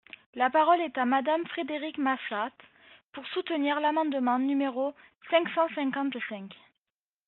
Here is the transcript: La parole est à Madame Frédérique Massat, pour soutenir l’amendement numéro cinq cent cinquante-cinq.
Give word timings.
La 0.33 0.49
parole 0.49 0.81
est 0.81 0.97
à 0.97 1.05
Madame 1.05 1.45
Frédérique 1.45 1.99
Massat, 1.99 2.49
pour 3.13 3.23
soutenir 3.27 3.79
l’amendement 3.79 4.39
numéro 4.39 4.95
cinq 5.29 5.47
cent 5.53 5.67
cinquante-cinq. 5.75 6.55